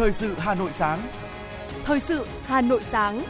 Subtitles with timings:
[0.00, 1.00] Thời sự Hà Nội sáng.
[1.84, 3.22] Thời sự Hà Nội sáng.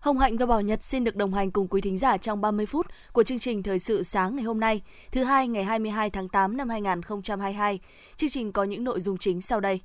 [0.00, 2.66] Hồng Hạnh và Bảo Nhật xin được đồng hành cùng quý thính giả trong 30
[2.66, 4.80] phút của chương trình Thời sự sáng ngày hôm nay,
[5.12, 7.80] thứ hai ngày 22 tháng 8 năm 2022.
[8.16, 9.80] Chương trình có những nội dung chính sau đây.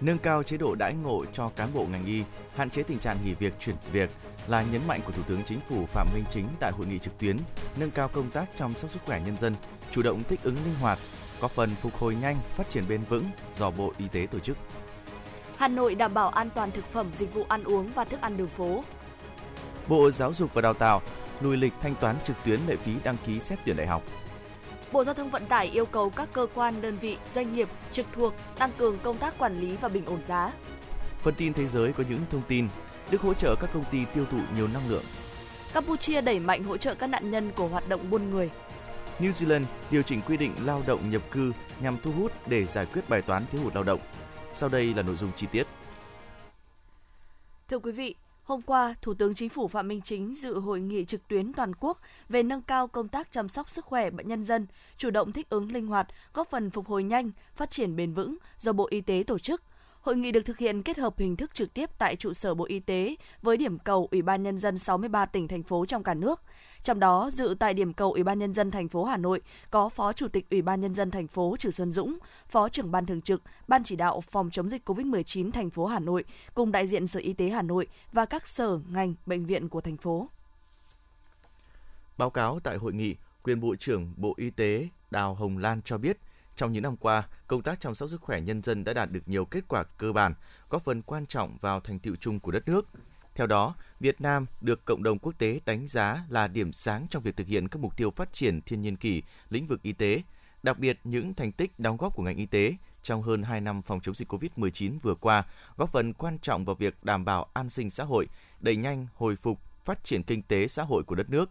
[0.00, 2.22] Nâng cao chế độ đãi ngộ cho cán bộ ngành y,
[2.54, 4.10] hạn chế tình trạng nghỉ việc chuyển việc
[4.46, 7.18] là nhấn mạnh của Thủ tướng Chính phủ Phạm Minh Chính tại hội nghị trực
[7.18, 7.36] tuyến
[7.76, 9.54] nâng cao công tác chăm sóc sức khỏe nhân dân,
[9.90, 10.98] chủ động thích ứng linh hoạt,
[11.40, 13.24] có phần phục hồi nhanh, phát triển bền vững
[13.58, 14.56] do Bộ Y tế tổ chức.
[15.56, 18.36] Hà Nội đảm bảo an toàn thực phẩm, dịch vụ ăn uống và thức ăn
[18.36, 18.84] đường phố.
[19.88, 21.02] Bộ Giáo dục và Đào tạo
[21.40, 24.02] lùi lịch thanh toán trực tuyến lệ phí đăng ký xét tuyển đại học.
[24.92, 28.06] Bộ Giao thông Vận tải yêu cầu các cơ quan, đơn vị, doanh nghiệp trực
[28.12, 30.52] thuộc tăng cường công tác quản lý và bình ổn giá.
[31.22, 32.68] Phần tin thế giới có những thông tin
[33.10, 35.04] Đức hỗ trợ các công ty tiêu thụ nhiều năng lượng.
[35.72, 38.50] Campuchia đẩy mạnh hỗ trợ các nạn nhân của hoạt động buôn người.
[39.20, 42.86] New Zealand điều chỉnh quy định lao động nhập cư nhằm thu hút để giải
[42.86, 44.00] quyết bài toán thiếu hụt lao động.
[44.52, 45.66] Sau đây là nội dung chi tiết.
[47.68, 48.14] Thưa quý vị,
[48.50, 51.72] Hôm qua, Thủ tướng Chính phủ Phạm Minh Chính dự hội nghị trực tuyến toàn
[51.80, 55.32] quốc về nâng cao công tác chăm sóc sức khỏe bệnh nhân dân, chủ động
[55.32, 58.86] thích ứng linh hoạt, góp phần phục hồi nhanh, phát triển bền vững do Bộ
[58.90, 59.62] Y tế tổ chức.
[60.00, 62.64] Hội nghị được thực hiện kết hợp hình thức trực tiếp tại trụ sở Bộ
[62.64, 66.14] Y tế với điểm cầu Ủy ban nhân dân 63 tỉnh thành phố trong cả
[66.14, 66.42] nước.
[66.82, 69.40] Trong đó, dự tại điểm cầu Ủy ban nhân dân thành phố Hà Nội
[69.70, 72.90] có Phó Chủ tịch Ủy ban nhân dân thành phố Trử Xuân Dũng, Phó trưởng
[72.90, 76.72] ban thường trực, Ban chỉ đạo phòng chống dịch COVID-19 thành phố Hà Nội cùng
[76.72, 79.96] đại diện Sở Y tế Hà Nội và các sở, ngành, bệnh viện của thành
[79.96, 80.28] phố.
[82.18, 85.98] Báo cáo tại hội nghị, quyền Bộ trưởng Bộ Y tế Đào Hồng Lan cho
[85.98, 86.18] biết,
[86.60, 89.20] trong những năm qua, công tác chăm sóc sức khỏe nhân dân đã đạt được
[89.26, 90.34] nhiều kết quả cơ bản,
[90.70, 92.86] góp phần quan trọng vào thành tựu chung của đất nước.
[93.34, 97.22] Theo đó, Việt Nam được cộng đồng quốc tế đánh giá là điểm sáng trong
[97.22, 100.22] việc thực hiện các mục tiêu phát triển thiên nhiên kỷ lĩnh vực y tế,
[100.62, 103.82] đặc biệt những thành tích đóng góp của ngành y tế trong hơn 2 năm
[103.82, 105.44] phòng chống dịch COVID-19 vừa qua
[105.76, 108.28] góp phần quan trọng vào việc đảm bảo an sinh xã hội,
[108.60, 111.50] đẩy nhanh hồi phục phát triển kinh tế xã hội của đất nước.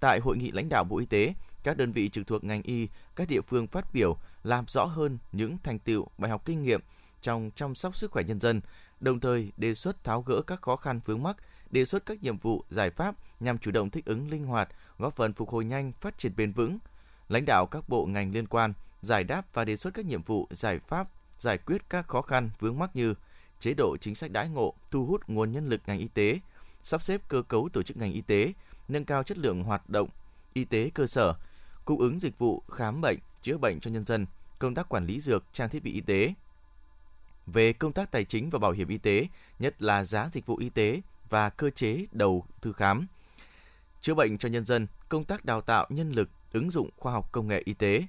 [0.00, 2.88] Tại hội nghị lãnh đạo Bộ Y tế, các đơn vị trực thuộc ngành y,
[3.16, 6.80] các địa phương phát biểu làm rõ hơn những thành tựu, bài học kinh nghiệm
[7.22, 8.60] trong chăm sóc sức khỏe nhân dân,
[9.00, 11.36] đồng thời đề xuất tháo gỡ các khó khăn vướng mắc,
[11.70, 15.16] đề xuất các nhiệm vụ, giải pháp nhằm chủ động thích ứng linh hoạt, góp
[15.16, 16.78] phần phục hồi nhanh, phát triển bền vững.
[17.28, 20.48] Lãnh đạo các bộ ngành liên quan giải đáp và đề xuất các nhiệm vụ,
[20.50, 21.08] giải pháp
[21.38, 23.14] giải quyết các khó khăn vướng mắc như
[23.60, 26.38] chế độ chính sách đãi ngộ, thu hút nguồn nhân lực ngành y tế,
[26.82, 28.52] sắp xếp cơ cấu tổ chức ngành y tế,
[28.88, 30.08] nâng cao chất lượng hoạt động
[30.52, 31.34] y tế cơ sở,
[31.84, 34.26] cung ứng dịch vụ khám bệnh, chữa bệnh cho nhân dân,
[34.58, 36.34] công tác quản lý dược, trang thiết bị y tế.
[37.46, 39.26] Về công tác tài chính và bảo hiểm y tế,
[39.58, 43.06] nhất là giá dịch vụ y tế và cơ chế đầu tư khám.
[44.00, 47.32] Chữa bệnh cho nhân dân, công tác đào tạo nhân lực, ứng dụng khoa học
[47.32, 48.06] công nghệ y tế.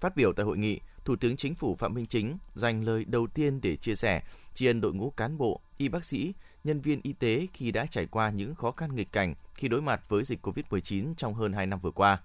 [0.00, 3.26] Phát biểu tại hội nghị, Thủ tướng Chính phủ Phạm Minh Chính dành lời đầu
[3.26, 4.22] tiên để chia sẻ,
[4.54, 6.32] tri ân đội ngũ cán bộ, y bác sĩ,
[6.64, 9.82] nhân viên y tế khi đã trải qua những khó khăn nghịch cảnh khi đối
[9.82, 12.20] mặt với dịch COVID-19 trong hơn 2 năm vừa qua.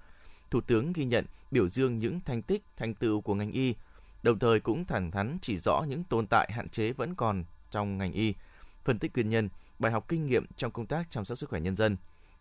[0.52, 3.76] Thủ tướng ghi nhận, biểu dương những thành tích, thành tựu của ngành y,
[4.24, 7.98] đồng thời cũng thẳng thắn chỉ rõ những tồn tại hạn chế vẫn còn trong
[7.98, 8.34] ngành y,
[8.84, 11.60] phân tích nguyên nhân, bài học kinh nghiệm trong công tác chăm sóc sức khỏe
[11.60, 11.98] nhân dân.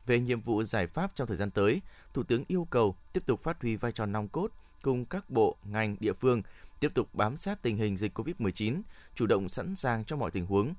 [0.07, 1.83] Về nhiệm vụ giải pháp trong thời gian tới,
[2.15, 4.51] Thủ tướng yêu cầu tiếp tục phát huy vai trò nòng cốt
[4.83, 6.43] cùng các bộ, ngành, địa phương
[6.81, 8.81] tiếp tục bám sát tình hình dịch COVID-19,
[9.15, 10.75] chủ động sẵn sàng cho mọi tình huống,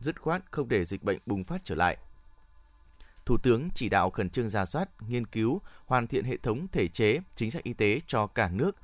[0.00, 1.96] dứt khoát không để dịch bệnh bùng phát trở lại.
[3.26, 6.88] Thủ tướng chỉ đạo khẩn trương ra soát, nghiên cứu, hoàn thiện hệ thống thể
[6.88, 8.76] chế, chính sách y tế cho cả nước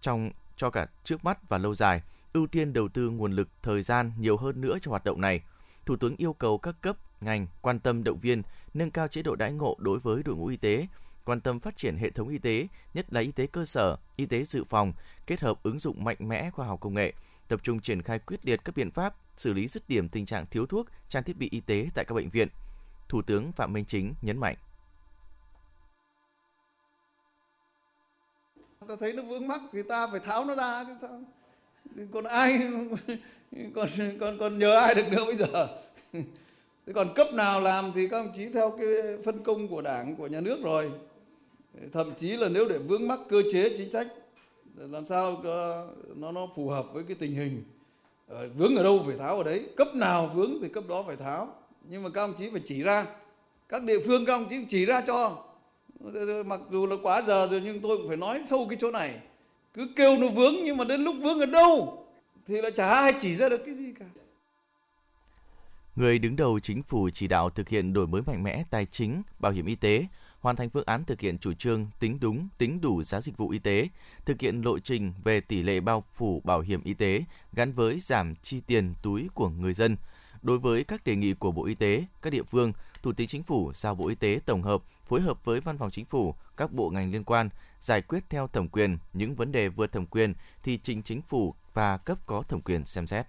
[0.00, 3.82] trong cho cả trước mắt và lâu dài, ưu tiên đầu tư nguồn lực, thời
[3.82, 5.40] gian nhiều hơn nữa cho hoạt động này.
[5.86, 8.42] Thủ tướng yêu cầu các cấp, ngành quan tâm động viên,
[8.74, 10.86] nâng cao chế độ đãi ngộ đối với đội ngũ y tế,
[11.24, 14.26] quan tâm phát triển hệ thống y tế, nhất là y tế cơ sở, y
[14.26, 14.92] tế dự phòng,
[15.26, 17.12] kết hợp ứng dụng mạnh mẽ khoa học công nghệ,
[17.48, 20.46] tập trung triển khai quyết liệt các biện pháp xử lý dứt điểm tình trạng
[20.46, 22.48] thiếu thuốc, trang thiết bị y tế tại các bệnh viện.
[23.10, 24.56] Thủ tướng Phạm Minh Chính nhấn mạnh.
[28.88, 31.20] Ta thấy nó vướng mắc thì ta phải tháo nó ra, chứ sao?
[32.12, 32.60] Còn ai,
[33.74, 33.88] còn
[34.20, 35.78] còn còn nhờ ai được nữa bây giờ?
[36.86, 38.88] Thế còn cấp nào làm thì các ông chí theo cái
[39.24, 40.92] phân công của Đảng, của nhà nước rồi.
[41.92, 44.08] Thậm chí là nếu để vướng mắc cơ chế chính sách,
[44.76, 45.42] làm sao
[46.16, 47.64] nó nó phù hợp với cái tình hình
[48.28, 51.16] ờ, vướng ở đâu phải tháo ở đấy cấp nào vướng thì cấp đó phải
[51.16, 51.59] tháo
[51.90, 53.06] nhưng mà các ông chí phải chỉ ra.
[53.68, 55.44] Các địa phương các ông chí chỉ ra cho.
[56.46, 59.20] Mặc dù là quá giờ rồi nhưng tôi cũng phải nói sâu cái chỗ này.
[59.74, 62.06] Cứ kêu nó vướng nhưng mà đến lúc vướng ở đâu?
[62.46, 64.04] Thì là chả ai chỉ ra được cái gì cả.
[65.96, 69.22] Người đứng đầu chính phủ chỉ đạo thực hiện đổi mới mạnh mẽ tài chính,
[69.38, 70.06] bảo hiểm y tế,
[70.40, 73.50] hoàn thành phương án thực hiện chủ trương tính đúng, tính đủ giá dịch vụ
[73.50, 73.88] y tế,
[74.24, 77.98] thực hiện lộ trình về tỷ lệ bao phủ bảo hiểm y tế gắn với
[78.00, 79.96] giảm chi tiền túi của người dân.
[80.42, 82.72] Đối với các đề nghị của Bộ Y tế, các địa phương,
[83.02, 85.90] Thủ tướng Chính phủ giao Bộ Y tế tổng hợp, phối hợp với Văn phòng
[85.90, 87.48] Chính phủ, các bộ ngành liên quan
[87.80, 91.54] giải quyết theo thẩm quyền những vấn đề vượt thẩm quyền thì trình Chính phủ
[91.74, 93.26] và cấp có thẩm quyền xem xét.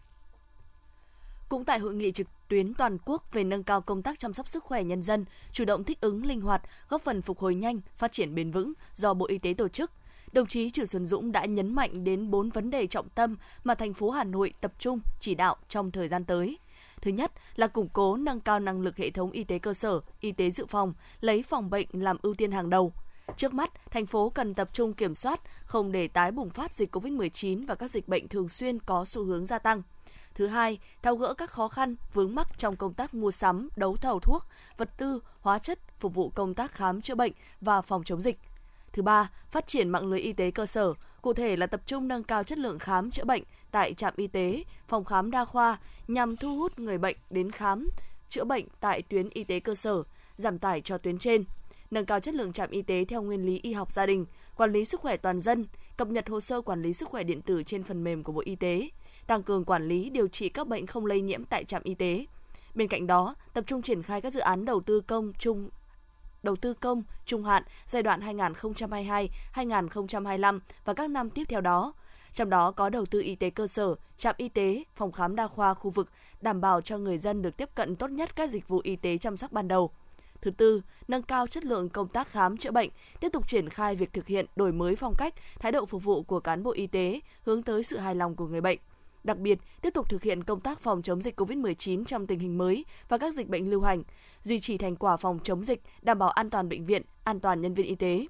[1.50, 4.50] Cũng tại hội nghị trực tuyến toàn quốc về nâng cao công tác chăm sóc
[4.50, 7.80] sức khỏe nhân dân, chủ động thích ứng linh hoạt, góp phần phục hồi nhanh,
[7.98, 9.92] phát triển bền vững do Bộ Y tế tổ chức,
[10.32, 13.76] đồng chí Trử Xuân Dũng đã nhấn mạnh đến 4 vấn đề trọng tâm mà
[13.76, 16.58] thành phố Hà Nội tập trung chỉ đạo trong thời gian tới.
[17.02, 20.00] Thứ nhất là củng cố nâng cao năng lực hệ thống y tế cơ sở,
[20.20, 22.94] y tế dự phòng, lấy phòng bệnh làm ưu tiên hàng đầu.
[23.38, 26.96] Trước mắt, thành phố cần tập trung kiểm soát, không để tái bùng phát dịch
[26.96, 29.82] COVID-19 và các dịch bệnh thường xuyên có xu hướng gia tăng.
[30.34, 33.96] Thứ hai, tháo gỡ các khó khăn, vướng mắc trong công tác mua sắm, đấu
[33.96, 34.46] thầu thuốc,
[34.78, 37.32] vật tư, hóa chất phục vụ công tác khám chữa bệnh
[37.62, 38.40] và phòng chống dịch.
[38.94, 42.08] Thứ ba, phát triển mạng lưới y tế cơ sở, cụ thể là tập trung
[42.08, 45.78] nâng cao chất lượng khám chữa bệnh tại trạm y tế, phòng khám đa khoa
[46.08, 47.90] nhằm thu hút người bệnh đến khám
[48.30, 50.04] chữa bệnh tại tuyến y tế cơ sở,
[50.38, 51.44] giảm tải cho tuyến trên
[51.92, 54.72] nâng cao chất lượng trạm y tế theo nguyên lý y học gia đình, quản
[54.72, 55.66] lý sức khỏe toàn dân,
[55.98, 58.42] cập nhật hồ sơ quản lý sức khỏe điện tử trên phần mềm của Bộ
[58.46, 58.90] Y tế,
[59.28, 62.26] tăng cường quản lý điều trị các bệnh không lây nhiễm tại trạm y tế.
[62.76, 65.70] Bên cạnh đó, tập trung triển khai các dự án đầu tư công trung
[66.44, 68.20] đầu tư công trung hạn giai đoạn
[69.54, 71.94] 2022-2025 và các năm tiếp theo đó.
[72.34, 75.48] Trong đó có đầu tư y tế cơ sở, trạm y tế, phòng khám đa
[75.48, 76.10] khoa khu vực,
[76.42, 79.18] đảm bảo cho người dân được tiếp cận tốt nhất các dịch vụ y tế
[79.18, 79.92] chăm sóc ban đầu.
[80.42, 82.90] Thứ tư, nâng cao chất lượng công tác khám chữa bệnh,
[83.20, 86.24] tiếp tục triển khai việc thực hiện đổi mới phong cách, thái độ phục vụ
[86.24, 88.80] của cán bộ y tế hướng tới sự hài lòng của người bệnh.
[89.24, 92.58] Đặc biệt, tiếp tục thực hiện công tác phòng chống dịch COVID-19 trong tình hình
[92.58, 94.04] mới và các dịch bệnh lưu hành,
[94.44, 97.62] duy trì thành quả phòng chống dịch, đảm bảo an toàn bệnh viện, an toàn
[97.62, 98.28] nhân viên y tế.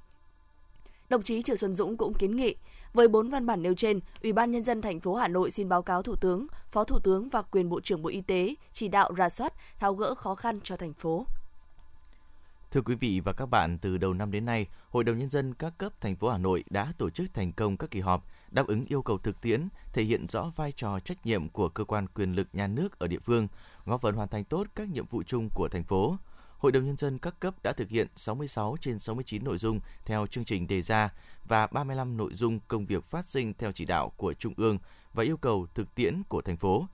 [1.09, 2.55] Đồng chí Trử Xuân Dũng cũng kiến nghị,
[2.93, 5.69] với bốn văn bản nêu trên, Ủy ban nhân dân thành phố Hà Nội xin
[5.69, 8.87] báo cáo Thủ tướng, Phó Thủ tướng và quyền Bộ trưởng Bộ Y tế chỉ
[8.87, 11.25] đạo ra soát, tháo gỡ khó khăn cho thành phố.
[12.71, 15.53] Thưa quý vị và các bạn, từ đầu năm đến nay, Hội đồng nhân dân
[15.53, 18.67] các cấp thành phố Hà Nội đã tổ chức thành công các kỳ họp đáp
[18.67, 22.07] ứng yêu cầu thực tiễn, thể hiện rõ vai trò trách nhiệm của cơ quan
[22.07, 23.47] quyền lực nhà nước ở địa phương,
[23.85, 26.17] góp phần hoàn thành tốt các nhiệm vụ chung của thành phố.
[26.57, 30.27] Hội đồng nhân dân các cấp đã thực hiện 66 trên 69 nội dung theo
[30.27, 31.13] chương trình đề ra
[31.47, 34.77] và 35 nội dung công việc phát sinh theo chỉ đạo của trung ương
[35.13, 36.87] và yêu cầu thực tiễn của thành phố.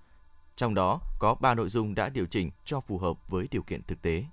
[0.56, 3.84] Trong đó có 3 nội dung đã điều chỉnh cho phù hợp với điều kiện
[3.84, 4.26] thực tế.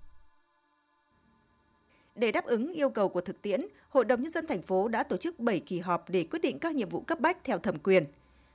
[2.15, 5.03] Để đáp ứng yêu cầu của thực tiễn, Hội đồng nhân dân thành phố đã
[5.03, 7.79] tổ chức 7 kỳ họp để quyết định các nhiệm vụ cấp bách theo thẩm
[7.79, 8.05] quyền.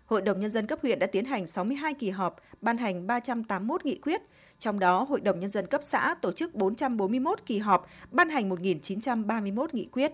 [0.06, 3.86] Hội đồng nhân dân cấp huyện đã tiến hành 62 kỳ họp, ban hành 381
[3.86, 4.22] nghị quyết,
[4.60, 8.50] trong đó Hội đồng nhân dân cấp xã tổ chức 441 kỳ họp, ban hành
[8.50, 10.12] 1.931 nghị quyết.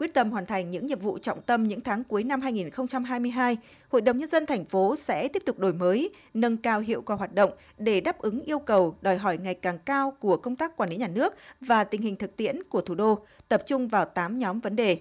[0.00, 3.56] Quyết tâm hoàn thành những nhiệm vụ trọng tâm những tháng cuối năm 2022,
[3.88, 7.16] Hội đồng Nhân dân thành phố sẽ tiếp tục đổi mới, nâng cao hiệu quả
[7.16, 10.76] hoạt động để đáp ứng yêu cầu đòi hỏi ngày càng cao của công tác
[10.76, 13.18] quản lý nhà nước và tình hình thực tiễn của thủ đô,
[13.48, 14.98] tập trung vào 8 nhóm vấn đề.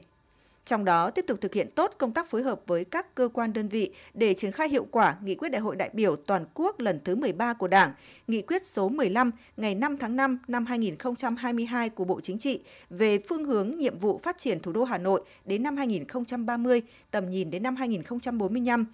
[0.66, 3.54] Trong đó tiếp tục thực hiện tốt công tác phối hợp với các cơ quan
[3.54, 6.80] đơn vị để triển khai hiệu quả nghị quyết đại hội đại biểu toàn quốc
[6.80, 7.92] lần thứ 13 của Đảng,
[8.28, 13.20] nghị quyết số 15 ngày 5 tháng 5 năm 2022 của Bộ Chính trị về
[13.20, 16.82] phương hướng nhiệm vụ phát triển thủ đô Hà Nội đến năm 2030,
[17.12, 18.86] tầm nhìn đến năm 2045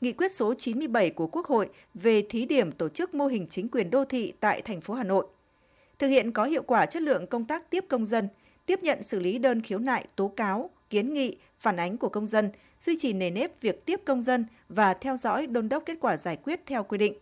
[0.00, 3.68] nghị quyết số 97 của Quốc hội về thí điểm tổ chức mô hình chính
[3.68, 5.26] quyền đô thị tại thành phố Hà Nội.
[5.98, 8.28] Thực hiện có hiệu quả chất lượng công tác tiếp công dân,
[8.66, 12.26] tiếp nhận xử lý đơn khiếu nại, tố cáo, kiến nghị, phản ánh của công
[12.26, 12.50] dân,
[12.80, 16.16] duy trì nề nếp việc tiếp công dân và theo dõi đôn đốc kết quả
[16.16, 17.14] giải quyết theo quy định.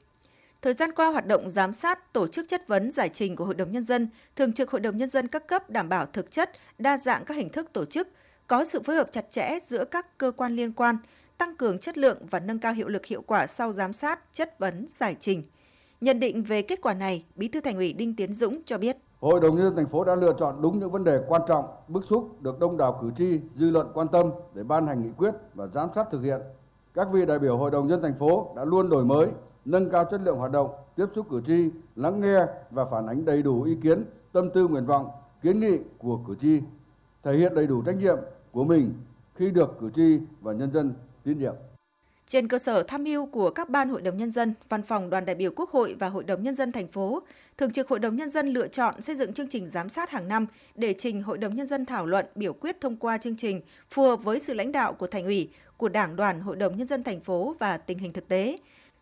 [0.63, 3.55] Thời gian qua, hoạt động giám sát, tổ chức chất vấn giải trình của Hội
[3.55, 6.51] đồng Nhân dân, Thường trực Hội đồng Nhân dân các cấp đảm bảo thực chất,
[6.79, 8.09] đa dạng các hình thức tổ chức,
[8.47, 10.97] có sự phối hợp chặt chẽ giữa các cơ quan liên quan,
[11.39, 14.59] tăng cường chất lượng và nâng cao hiệu lực hiệu quả sau giám sát, chất
[14.59, 15.43] vấn, giải trình.
[16.01, 18.97] Nhận định về kết quả này, Bí thư Thành ủy Đinh Tiến Dũng cho biết.
[19.23, 21.65] Hội đồng nhân dân thành phố đã lựa chọn đúng những vấn đề quan trọng,
[21.89, 25.11] bức xúc được đông đảo cử tri, dư luận quan tâm để ban hành nghị
[25.17, 26.41] quyết và giám sát thực hiện.
[26.95, 29.29] Các vị đại biểu Hội đồng nhân dân thành phố đã luôn đổi mới,
[29.65, 33.25] nâng cao chất lượng hoạt động, tiếp xúc cử tri, lắng nghe và phản ánh
[33.25, 35.11] đầy đủ ý kiến, tâm tư nguyện vọng,
[35.43, 36.61] kiến nghị của cử tri,
[37.23, 38.19] thể hiện đầy đủ trách nhiệm
[38.53, 38.95] của mình
[39.35, 41.55] khi được cử tri và nhân dân tín nhiệm.
[42.33, 45.25] Trên cơ sở tham mưu của các ban hội đồng nhân dân, văn phòng đoàn
[45.25, 47.23] đại biểu Quốc hội và hội đồng nhân dân thành phố,
[47.59, 50.29] Thường trực Hội đồng Nhân dân lựa chọn xây dựng chương trình giám sát hàng
[50.29, 53.61] năm để trình Hội đồng Nhân dân thảo luận biểu quyết thông qua chương trình
[53.91, 56.87] phù hợp với sự lãnh đạo của Thành ủy, của Đảng đoàn Hội đồng Nhân
[56.87, 58.57] dân thành phố và tình hình thực tế.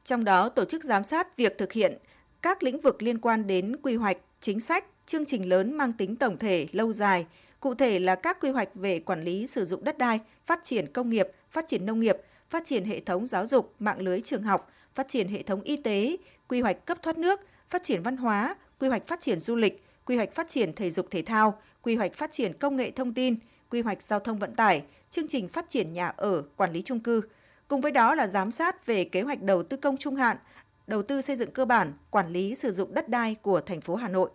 [0.04, 1.98] Trong đó tổ chức giám sát việc thực hiện
[2.42, 6.16] các lĩnh vực liên quan đến quy hoạch, chính sách, chương trình lớn mang tính
[6.16, 7.26] tổng thể lâu dài,
[7.60, 10.92] cụ thể là các quy hoạch về quản lý sử dụng đất đai, phát triển
[10.92, 12.16] công nghiệp, phát triển nông nghiệp,
[12.50, 15.76] phát triển hệ thống giáo dục, mạng lưới trường học, phát triển hệ thống y
[15.76, 16.16] tế,
[16.48, 17.40] quy hoạch cấp thoát nước,
[17.70, 20.90] phát triển văn hóa, quy hoạch phát triển du lịch, quy hoạch phát triển thể
[20.90, 23.36] dục thể thao, quy hoạch phát triển công nghệ thông tin,
[23.70, 27.00] quy hoạch giao thông vận tải, chương trình phát triển nhà ở, quản lý chung
[27.00, 27.22] cư.
[27.68, 30.36] Cùng với đó là giám sát về kế hoạch đầu tư công trung hạn,
[30.86, 33.94] đầu tư xây dựng cơ bản, quản lý sử dụng đất đai của thành phố
[33.94, 34.30] Hà Nội.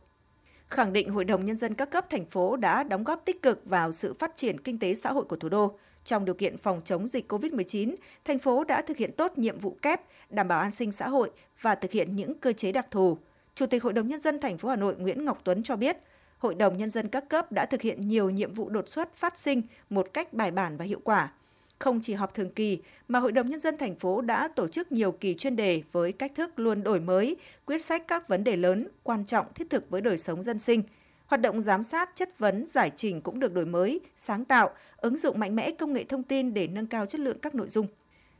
[0.70, 3.66] Khẳng định Hội đồng Nhân dân các cấp thành phố đã đóng góp tích cực
[3.66, 5.78] vào sự phát triển kinh tế xã hội của thủ đô.
[6.06, 7.96] Trong điều kiện phòng chống dịch COVID-19,
[8.26, 11.32] thành phố đã thực hiện tốt nhiệm vụ kép, đảm bảo an sinh xã hội
[11.62, 13.18] và thực hiện những cơ chế đặc thù.
[13.56, 15.98] Chủ tịch Hội đồng Nhân dân thành phố Hà Nội Nguyễn Ngọc Tuấn cho biết,
[16.38, 19.38] Hội đồng Nhân dân các cấp đã thực hiện nhiều nhiệm vụ đột xuất phát
[19.38, 21.32] sinh một cách bài bản và hiệu quả.
[21.80, 24.92] Không chỉ họp thường kỳ, mà Hội đồng Nhân dân thành phố đã tổ chức
[24.92, 27.36] nhiều kỳ chuyên đề với cách thức luôn đổi mới,
[27.66, 30.84] quyết sách các vấn đề lớn, quan trọng thiết thực với đời sống dân sinh.
[31.28, 35.18] Hoạt động giám sát, chất vấn, giải trình cũng được đổi mới, sáng tạo, ứng
[35.18, 37.88] dụng mạnh mẽ công nghệ thông tin để nâng cao chất lượng các nội dung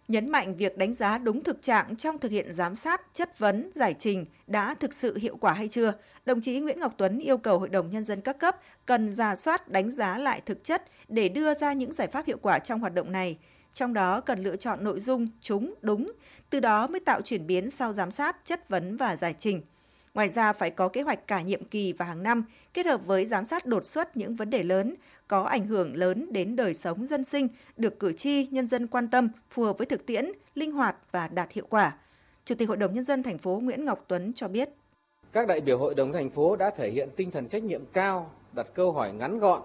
[0.08, 3.72] nhấn mạnh việc đánh giá đúng thực trạng trong thực hiện giám sát, chất vấn,
[3.76, 5.94] giải trình đã thực sự hiệu quả hay chưa.
[6.26, 9.36] Đồng chí Nguyễn Ngọc Tuấn yêu cầu Hội đồng Nhân dân các cấp cần ra
[9.36, 12.80] soát đánh giá lại thực chất để đưa ra những giải pháp hiệu quả trong
[12.80, 13.38] hoạt động này.
[13.74, 16.12] Trong đó cần lựa chọn nội dung chúng đúng,
[16.50, 19.62] từ đó mới tạo chuyển biến sau giám sát, chất vấn và giải trình.
[20.16, 23.26] Ngoài ra phải có kế hoạch cả nhiệm kỳ và hàng năm, kết hợp với
[23.26, 24.96] giám sát đột xuất những vấn đề lớn
[25.28, 29.08] có ảnh hưởng lớn đến đời sống dân sinh, được cử tri, nhân dân quan
[29.08, 31.96] tâm, phù hợp với thực tiễn, linh hoạt và đạt hiệu quả.
[32.46, 34.70] Chủ tịch Hội đồng nhân dân thành phố Nguyễn Ngọc Tuấn cho biết:
[35.32, 38.32] Các đại biểu Hội đồng thành phố đã thể hiện tinh thần trách nhiệm cao,
[38.54, 39.62] đặt câu hỏi ngắn gọn,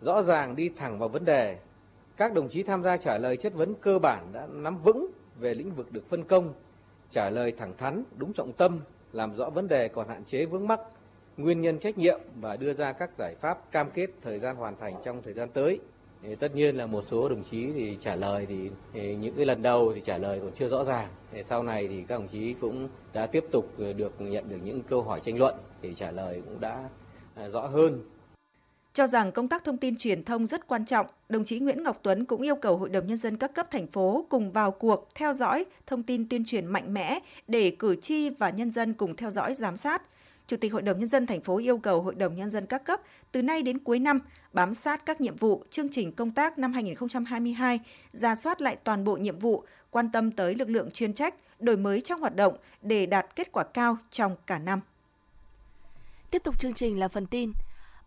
[0.00, 1.56] rõ ràng đi thẳng vào vấn đề.
[2.16, 5.06] Các đồng chí tham gia trả lời chất vấn cơ bản đã nắm vững
[5.40, 6.54] về lĩnh vực được phân công,
[7.10, 8.80] trả lời thẳng thắn, đúng trọng tâm,
[9.14, 10.80] làm rõ vấn đề còn hạn chế vướng mắc,
[11.36, 14.76] nguyên nhân trách nhiệm và đưa ra các giải pháp cam kết thời gian hoàn
[14.76, 15.80] thành trong thời gian tới.
[16.22, 19.46] Thì tất nhiên là một số đồng chí thì trả lời thì, thì những cái
[19.46, 21.08] lần đầu thì trả lời còn chưa rõ ràng.
[21.32, 23.64] Thì sau này thì các đồng chí cũng đã tiếp tục
[23.96, 26.88] được nhận được những câu hỏi tranh luận thì trả lời cũng đã
[27.34, 28.00] à, rõ hơn
[28.94, 32.00] cho rằng công tác thông tin truyền thông rất quan trọng, đồng chí Nguyễn Ngọc
[32.02, 35.08] Tuấn cũng yêu cầu Hội đồng Nhân dân các cấp thành phố cùng vào cuộc
[35.14, 39.16] theo dõi thông tin tuyên truyền mạnh mẽ để cử tri và nhân dân cùng
[39.16, 40.02] theo dõi giám sát.
[40.46, 42.84] Chủ tịch Hội đồng Nhân dân thành phố yêu cầu Hội đồng Nhân dân các
[42.84, 43.00] cấp
[43.32, 44.18] từ nay đến cuối năm
[44.52, 47.80] bám sát các nhiệm vụ, chương trình công tác năm 2022,
[48.12, 51.76] ra soát lại toàn bộ nhiệm vụ, quan tâm tới lực lượng chuyên trách, đổi
[51.76, 54.80] mới trong hoạt động để đạt kết quả cao trong cả năm.
[56.30, 57.52] Tiếp tục chương trình là phần tin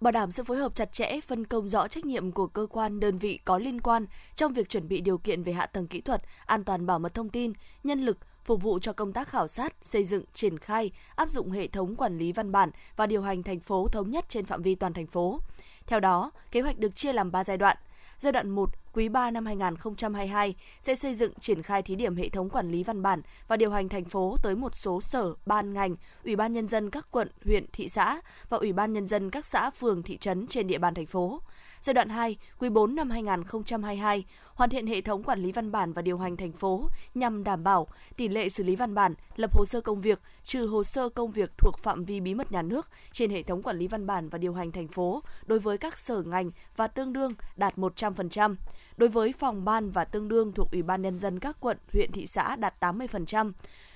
[0.02, 3.00] bảo đảm sự phối hợp chặt chẽ, phân công rõ trách nhiệm của cơ quan,
[3.00, 6.02] đơn vị có liên quan trong việc chuẩn bị điều kiện về hạ tầng kỹ
[6.02, 9.48] thuật, an toàn bảo mật thông tin, nhân lực, phục vụ cho công tác khảo
[9.48, 13.22] sát, xây dựng, triển khai, áp dụng hệ thống quản lý văn bản và điều
[13.22, 15.40] hành thành phố thống nhất trên phạm vi toàn thành phố.
[15.86, 17.78] Theo đó, kế hoạch được chia làm 3 giai đoạn.
[18.20, 22.30] Giai đoạn 1, quý 3 năm 2022 sẽ xây dựng triển khai thí điểm hệ
[22.30, 25.74] thống quản lý văn bản và điều hành thành phố tới một số sở, ban
[25.74, 29.30] ngành, ủy ban nhân dân các quận, huyện, thị xã và ủy ban nhân dân
[29.30, 31.42] các xã, phường, thị trấn trên địa bàn thành phố.
[31.82, 34.26] Giai đoạn 2, quý 4 năm 2022,
[34.58, 37.64] hoàn thiện hệ thống quản lý văn bản và điều hành thành phố nhằm đảm
[37.64, 41.10] bảo tỷ lệ xử lý văn bản, lập hồ sơ công việc, trừ hồ sơ
[41.10, 44.08] công việc thuộc phạm vi bí mật nhà nước trên hệ thống quản lý văn
[44.08, 47.78] bản và điều hành thành phố đối với các sở ngành và tương đương đạt
[47.78, 48.56] 100%.
[48.98, 52.12] Đối với phòng ban và tương đương thuộc Ủy ban nhân dân các quận, huyện,
[52.12, 53.52] thị xã đạt 80%.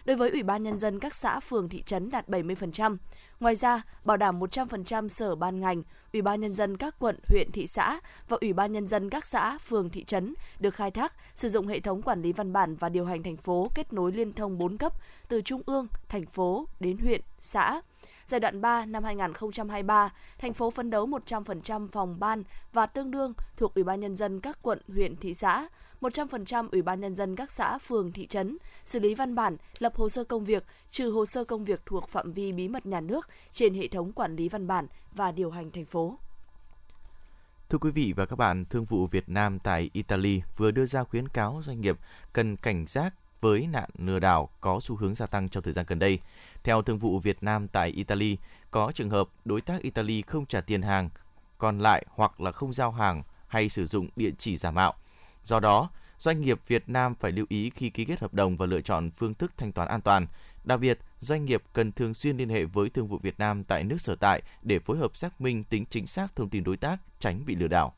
[0.05, 2.97] Đối với Ủy ban nhân dân các xã, phường, thị trấn đạt 70%.
[3.41, 5.83] Ngoài ra, bảo đảm 100% sở ban ngành,
[6.13, 9.27] Ủy ban nhân dân các quận, huyện, thị xã và Ủy ban nhân dân các
[9.27, 12.75] xã, phường, thị trấn được khai thác sử dụng hệ thống quản lý văn bản
[12.75, 14.93] và điều hành thành phố kết nối liên thông 4 cấp
[15.27, 17.81] từ trung ương, thành phố đến huyện, xã.
[18.25, 22.43] Giai đoạn 3 năm 2023, thành phố phấn đấu 100% phòng ban
[22.73, 25.67] và tương đương thuộc Ủy ban nhân dân các quận, huyện, thị xã,
[26.01, 29.95] 100% Ủy ban nhân dân các xã, phường, thị trấn, xử lý văn bản, lập
[29.95, 33.01] hồ sơ công việc, trừ hồ sơ công việc thuộc phạm vi bí mật nhà
[33.01, 36.17] nước trên hệ thống quản lý văn bản và điều hành thành phố.
[37.69, 41.03] Thưa quý vị và các bạn, Thương vụ Việt Nam tại Italy vừa đưa ra
[41.03, 41.97] khuyến cáo doanh nghiệp
[42.33, 45.85] cần cảnh giác với nạn lừa đảo có xu hướng gia tăng trong thời gian
[45.87, 46.19] gần đây.
[46.63, 48.37] Theo Thương vụ Việt Nam tại Italy,
[48.71, 51.09] có trường hợp đối tác Italy không trả tiền hàng,
[51.57, 54.93] còn lại hoặc là không giao hàng hay sử dụng địa chỉ giả mạo.
[55.43, 58.65] Do đó, doanh nghiệp Việt Nam phải lưu ý khi ký kết hợp đồng và
[58.65, 60.27] lựa chọn phương thức thanh toán an toàn.
[60.63, 63.83] Đặc biệt, doanh nghiệp cần thường xuyên liên hệ với Thương vụ Việt Nam tại
[63.83, 66.97] nước sở tại để phối hợp xác minh tính chính xác thông tin đối tác,
[67.19, 67.93] tránh bị lừa đảo.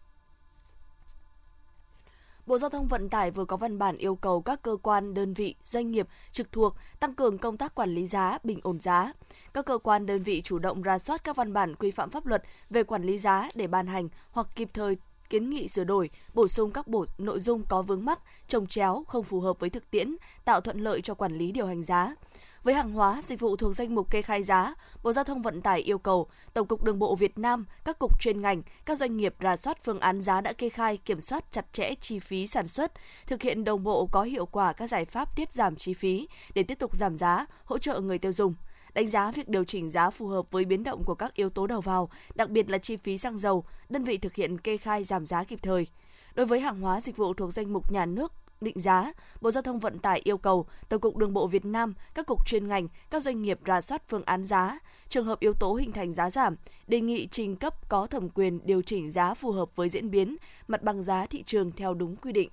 [2.46, 5.34] Bộ Giao thông Vận tải vừa có văn bản yêu cầu các cơ quan, đơn
[5.34, 9.14] vị, doanh nghiệp trực thuộc tăng cường công tác quản lý giá, bình ổn giá.
[9.54, 12.26] Các cơ quan, đơn vị chủ động ra soát các văn bản quy phạm pháp
[12.26, 14.98] luật về quản lý giá để ban hành hoặc kịp thời
[15.30, 19.04] kiến nghị sửa đổi, bổ sung các bộ nội dung có vướng mắc, trồng chéo,
[19.08, 20.16] không phù hợp với thực tiễn,
[20.46, 22.16] tạo thuận lợi cho quản lý điều hành giá.
[22.64, 25.62] Với hàng hóa, dịch vụ thuộc danh mục kê khai giá, Bộ Giao thông Vận
[25.62, 29.18] tải yêu cầu Tổng cục Đường bộ Việt Nam, các cục chuyên ngành, các doanh
[29.18, 32.48] nghiệp rà soát phương án giá đã kê khai, kiểm soát chặt chẽ chi phí
[32.48, 32.92] sản xuất,
[33.28, 36.64] thực hiện đồng bộ có hiệu quả các giải pháp tiết giảm chi phí để
[36.64, 38.56] tiếp tục giảm giá, hỗ trợ người tiêu dùng
[38.94, 41.68] đánh giá việc điều chỉnh giá phù hợp với biến động của các yếu tố
[41.68, 45.04] đầu vào, đặc biệt là chi phí xăng dầu, đơn vị thực hiện kê khai
[45.04, 45.88] giảm giá kịp thời.
[46.36, 49.64] Đối với hàng hóa dịch vụ thuộc danh mục nhà nước định giá, Bộ Giao
[49.64, 52.88] thông Vận tải yêu cầu Tổng cục Đường bộ Việt Nam, các cục chuyên ngành,
[53.10, 54.80] các doanh nghiệp rà soát phương án giá,
[55.10, 56.56] trường hợp yếu tố hình thành giá giảm,
[56.88, 60.38] đề nghị trình cấp có thẩm quyền điều chỉnh giá phù hợp với diễn biến
[60.68, 62.50] mặt bằng giá thị trường theo đúng quy định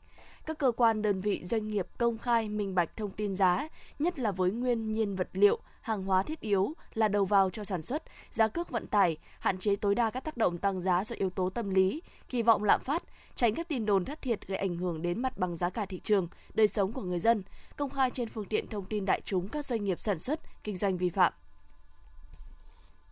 [0.46, 3.68] các cơ quan đơn vị doanh nghiệp công khai minh bạch thông tin giá,
[3.98, 7.64] nhất là với nguyên nhiên vật liệu, hàng hóa thiết yếu là đầu vào cho
[7.64, 11.04] sản xuất, giá cước vận tải, hạn chế tối đa các tác động tăng giá
[11.04, 13.02] do yếu tố tâm lý, kỳ vọng lạm phát,
[13.34, 16.00] tránh các tin đồn thất thiệt gây ảnh hưởng đến mặt bằng giá cả thị
[16.04, 17.42] trường, đời sống của người dân,
[17.76, 20.76] công khai trên phương tiện thông tin đại chúng các doanh nghiệp sản xuất, kinh
[20.76, 21.32] doanh vi phạm.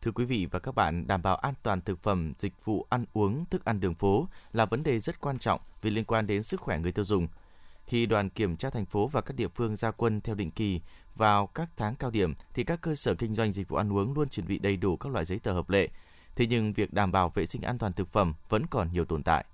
[0.03, 3.05] Thưa quý vị và các bạn, đảm bảo an toàn thực phẩm, dịch vụ ăn
[3.13, 6.43] uống, thức ăn đường phố là vấn đề rất quan trọng vì liên quan đến
[6.43, 7.29] sức khỏe người tiêu dùng.
[7.87, 10.81] Khi đoàn kiểm tra thành phố và các địa phương ra quân theo định kỳ
[11.15, 14.13] vào các tháng cao điểm thì các cơ sở kinh doanh dịch vụ ăn uống
[14.13, 15.89] luôn chuẩn bị đầy đủ các loại giấy tờ hợp lệ.
[16.37, 19.23] Thế nhưng việc đảm bảo vệ sinh an toàn thực phẩm vẫn còn nhiều tồn
[19.23, 19.45] tại.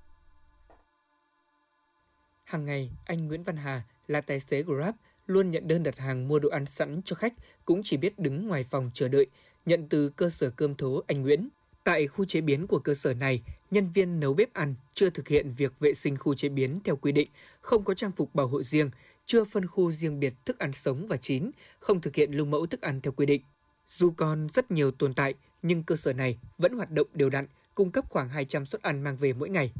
[2.44, 4.94] Hàng ngày, anh Nguyễn Văn Hà là tài xế Grab
[5.26, 7.32] luôn nhận đơn đặt hàng mua đồ ăn sẵn cho khách
[7.64, 9.26] cũng chỉ biết đứng ngoài phòng chờ đợi
[9.66, 11.48] nhận từ cơ sở cơm thố anh Nguyễn.
[11.84, 15.28] Tại khu chế biến của cơ sở này, nhân viên nấu bếp ăn chưa thực
[15.28, 17.28] hiện việc vệ sinh khu chế biến theo quy định,
[17.60, 18.90] không có trang phục bảo hộ riêng,
[19.26, 22.66] chưa phân khu riêng biệt thức ăn sống và chín, không thực hiện lưu mẫu
[22.66, 23.42] thức ăn theo quy định.
[23.90, 27.46] Dù còn rất nhiều tồn tại, nhưng cơ sở này vẫn hoạt động đều đặn,
[27.74, 29.72] cung cấp khoảng 200 suất ăn mang về mỗi ngày.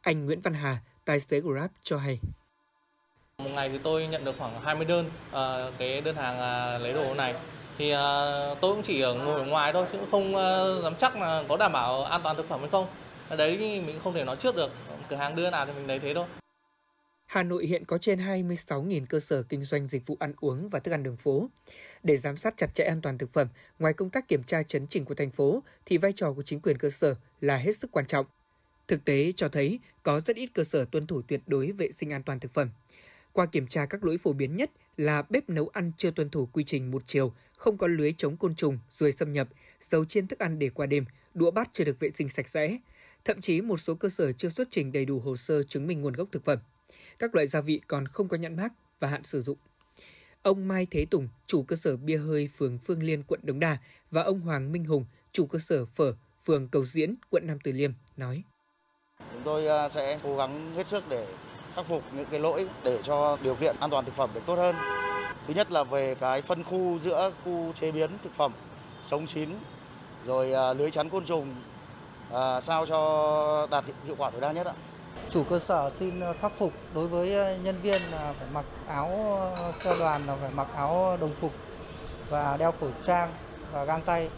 [0.00, 2.20] Anh Nguyễn Văn Hà, tài xế Grab cho hay.
[3.38, 6.92] Một ngày thì tôi nhận được khoảng 20 đơn uh, cái đơn hàng uh, lấy
[6.92, 7.34] đồ này
[7.78, 7.98] thì uh,
[8.60, 11.56] tôi cũng chỉ ở ngồi ở ngoài thôi chứ không uh, dám chắc là có
[11.56, 12.86] đảm bảo an toàn thực phẩm hay không
[13.36, 14.70] đấy mình không thể nói trước được
[15.08, 16.26] cửa hàng đưa nào thì mình lấy thế thôi
[17.26, 20.78] Hà Nội hiện có trên 26.000 cơ sở kinh doanh dịch vụ ăn uống và
[20.78, 21.48] thức ăn đường phố.
[22.02, 24.86] Để giám sát chặt chẽ an toàn thực phẩm, ngoài công tác kiểm tra chấn
[24.86, 27.90] chỉnh của thành phố, thì vai trò của chính quyền cơ sở là hết sức
[27.92, 28.26] quan trọng.
[28.88, 32.12] Thực tế cho thấy có rất ít cơ sở tuân thủ tuyệt đối vệ sinh
[32.12, 32.70] an toàn thực phẩm.
[33.32, 36.48] Qua kiểm tra các lỗi phổ biến nhất là bếp nấu ăn chưa tuân thủ
[36.52, 39.48] quy trình một chiều, không có lưới chống côn trùng, ruồi xâm nhập,
[39.80, 42.78] giấu trên thức ăn để qua đêm, đũa bát chưa được vệ sinh sạch sẽ.
[43.24, 46.00] Thậm chí một số cơ sở chưa xuất trình đầy đủ hồ sơ chứng minh
[46.00, 46.58] nguồn gốc thực phẩm.
[47.18, 49.58] Các loại gia vị còn không có nhãn mác và hạn sử dụng.
[50.42, 53.78] Ông Mai Thế Tùng, chủ cơ sở bia hơi phường Phương Liên, quận Đống Đa
[54.10, 56.14] và ông Hoàng Minh Hùng, chủ cơ sở phở
[56.44, 58.42] phường Cầu Diễn, quận Nam Từ Liêm nói:
[59.18, 61.26] Chúng tôi à, sẽ cố gắng hết sức để
[61.74, 64.54] khắc phục những cái lỗi để cho điều kiện an toàn thực phẩm được tốt
[64.54, 64.76] hơn.
[65.46, 68.52] Thứ nhất là về cái phân khu giữa khu chế biến thực phẩm
[69.04, 69.48] sống chín
[70.26, 71.54] rồi à, lưới chắn côn trùng
[72.32, 74.72] à, sao cho đạt hiệu quả tối đa nhất ạ.
[75.30, 78.64] Chủ cơ sở xin à, khắc phục đối với à, nhân viên là phải mặc
[78.88, 79.40] áo
[79.82, 81.52] theo đoàn là phải mặc áo đồng phục
[82.30, 83.32] và đeo khẩu trang
[83.72, 84.28] và găng tay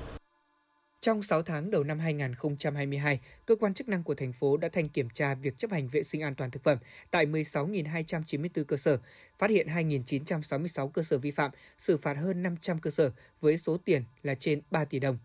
[1.01, 4.89] trong 6 tháng đầu năm 2022, cơ quan chức năng của thành phố đã thanh
[4.89, 6.79] kiểm tra việc chấp hành vệ sinh an toàn thực phẩm
[7.11, 8.99] tại 16.294 cơ sở,
[9.39, 13.77] phát hiện 2.966 cơ sở vi phạm, xử phạt hơn 500 cơ sở với số
[13.85, 15.19] tiền là trên 3 tỷ đồng.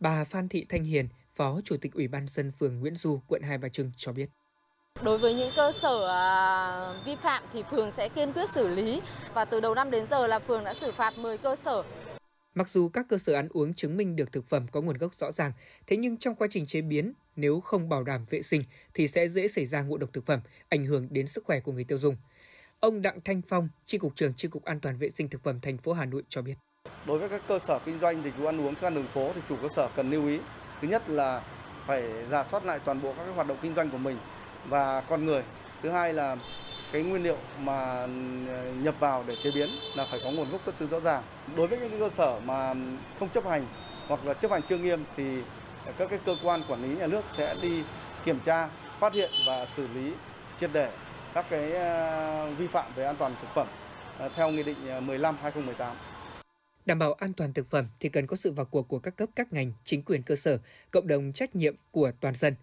[0.00, 3.42] Bà Phan Thị Thanh Hiền, Phó Chủ tịch Ủy ban dân phường Nguyễn Du, quận
[3.42, 4.30] Hai Bà Trưng cho biết.
[5.02, 9.00] Đối với những cơ sở à, vi phạm thì phường sẽ kiên quyết xử lý
[9.34, 11.82] và từ đầu năm đến giờ là phường đã xử phạt 10 cơ sở
[12.56, 15.14] Mặc dù các cơ sở ăn uống chứng minh được thực phẩm có nguồn gốc
[15.14, 15.52] rõ ràng,
[15.86, 18.64] thế nhưng trong quá trình chế biến, nếu không bảo đảm vệ sinh
[18.94, 21.72] thì sẽ dễ xảy ra ngộ độc thực phẩm, ảnh hưởng đến sức khỏe của
[21.72, 22.16] người tiêu dùng.
[22.80, 25.60] Ông Đặng Thanh Phong, Tri cục trưởng Tri cục An toàn vệ sinh thực phẩm
[25.60, 26.54] thành phố Hà Nội cho biết.
[27.06, 29.40] Đối với các cơ sở kinh doanh dịch vụ ăn uống trên đường phố thì
[29.48, 30.38] chủ cơ sở cần lưu ý.
[30.80, 31.42] Thứ nhất là
[31.86, 34.18] phải giả soát lại toàn bộ các hoạt động kinh doanh của mình
[34.68, 35.42] và con người.
[35.82, 36.36] Thứ hai là
[36.92, 40.60] cái nguyên liệu mà ừ, nhập vào để chế biến là phải có nguồn gốc
[40.64, 41.22] xuất xứ rõ ràng.
[41.56, 42.74] Đối với những cơ sở mà
[43.18, 43.66] không chấp hành
[44.08, 45.24] hoặc là chấp hành chưa nghiêm thì
[45.98, 47.82] các cái cơ quan quản lý nhà nước sẽ đi
[48.24, 48.68] kiểm tra,
[49.00, 50.12] phát hiện và xử lý
[50.56, 50.90] triệt để
[51.34, 53.66] các cái ờ, vi phạm về an toàn thực phẩm
[54.18, 55.96] ờ, theo nghị định ờ, 15 2018.
[56.86, 59.28] Đảm bảo an toàn thực phẩm thì cần có sự vào cuộc của các cấp
[59.36, 60.58] các ngành, chính quyền cơ sở,
[60.90, 62.54] cộng đồng trách nhiệm của toàn dân.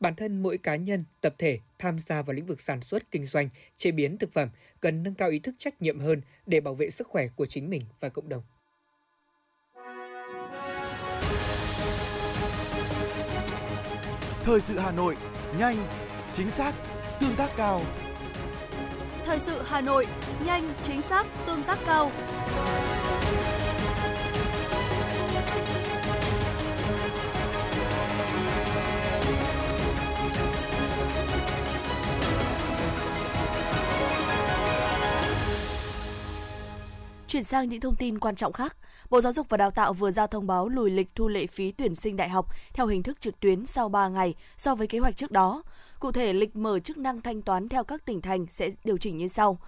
[0.00, 3.24] Bản thân mỗi cá nhân, tập thể tham gia vào lĩnh vực sản xuất, kinh
[3.24, 4.48] doanh, chế biến thực phẩm
[4.80, 7.70] cần nâng cao ý thức trách nhiệm hơn để bảo vệ sức khỏe của chính
[7.70, 8.42] mình và cộng đồng.
[14.42, 15.16] Thời sự Hà Nội,
[15.58, 15.86] nhanh,
[16.32, 16.74] chính xác,
[17.20, 17.82] tương tác cao.
[19.24, 20.06] Thời sự Hà Nội,
[20.44, 22.12] nhanh, chính xác, tương tác cao.
[37.38, 38.76] Chuyển sang những thông tin quan trọng khác,
[39.10, 41.72] Bộ Giáo dục và Đào tạo vừa ra thông báo lùi lịch thu lệ phí
[41.72, 44.98] tuyển sinh đại học theo hình thức trực tuyến sau 3 ngày so với kế
[44.98, 45.62] hoạch trước đó.
[46.00, 49.16] Cụ thể, lịch mở chức năng thanh toán theo các tỉnh thành sẽ điều chỉnh
[49.16, 49.58] như sau.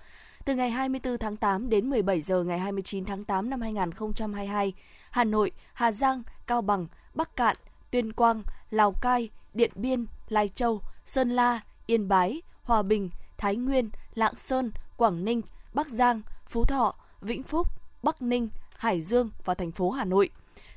[0.44, 4.72] Từ ngày 24 tháng 8 đến 17 giờ ngày 29 tháng 8 năm 2022,
[5.10, 7.56] Hà Nội, Hà Giang, Cao Bằng, Bắc Cạn,
[7.90, 13.56] Tuyên Quang, Lào Cai, Điện Biên, Lai Châu, Sơn La, Yên Bái, Hòa Bình, Thái
[13.56, 15.42] Nguyên, Lạng Sơn, Quảng Ninh,
[15.74, 17.66] Bắc Giang, Phú Thọ, Vĩnh Phúc,
[18.02, 20.30] Bắc Ninh, Hải Dương và thành phố Hà Nội.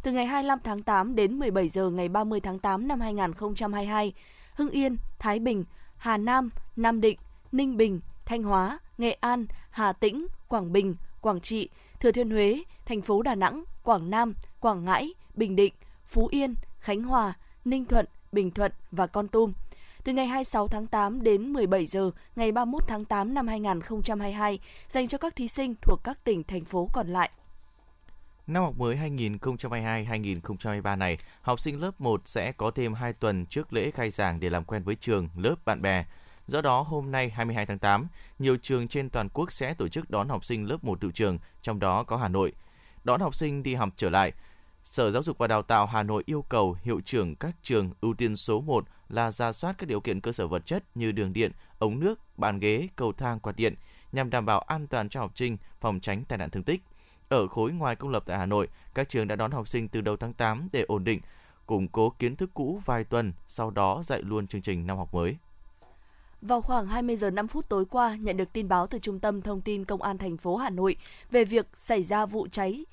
[0.04, 4.14] Từ ngày 25 tháng 8 đến 17 giờ ngày 30 tháng 8 năm 2022,
[4.56, 5.64] Hưng Yên, Thái Bình,
[5.98, 7.18] Hà Nam, Nam Định,
[7.52, 12.64] Ninh Bình, Thanh Hóa, Nghệ An, Hà Tĩnh, Quảng Bình, Quảng Trị, Thừa Thiên Huế,
[12.86, 15.74] thành phố Đà Nẵng, Quảng Nam, Quảng Ngãi, Bình Định,
[16.06, 17.34] Phú Yên, Khánh Hòa,
[17.66, 19.54] Ninh Thuận, Bình Thuận và Con Tum.
[20.04, 25.08] Từ ngày 26 tháng 8 đến 17 giờ ngày 31 tháng 8 năm 2022 dành
[25.08, 27.32] cho các thí sinh thuộc các tỉnh, thành phố còn lại.
[28.48, 33.74] Năm học mới 2022-2023 này, học sinh lớp 1 sẽ có thêm 2 tuần trước
[33.74, 36.06] lễ khai giảng để làm quen với trường, lớp, bạn bè.
[36.48, 38.08] Do đó, hôm nay 22 tháng 8,
[38.40, 41.40] nhiều trường trên toàn quốc sẽ tổ chức đón học sinh lớp 1 tự trường,
[41.62, 42.54] trong đó có Hà Nội.
[43.04, 44.32] Đón học sinh đi học trở lại,
[44.84, 48.14] Sở Giáo dục và Đào tạo Hà Nội yêu cầu hiệu trưởng các trường ưu
[48.14, 51.34] tiên số 1 là ra soát các điều kiện cơ sở vật chất như đường
[51.34, 53.76] điện, ống nước, bàn ghế, cầu thang, quạt điện
[54.12, 56.82] nhằm đảm bảo an toàn cho học sinh, phòng tránh tai nạn thương tích.
[57.30, 60.02] Ở khối ngoài công lập tại Hà Nội, các trường đã đón học sinh từ
[60.02, 61.22] đầu tháng 8 để ổn định,
[61.66, 65.14] củng cố kiến thức cũ vài tuần, sau đó dạy luôn chương trình năm học
[65.14, 65.36] mới.
[66.42, 69.42] Vào khoảng 20 giờ 5 phút tối qua, nhận được tin báo từ Trung tâm
[69.42, 70.96] Thông tin Công an thành phố Hà Nội
[71.32, 72.86] về việc xảy ra vụ cháy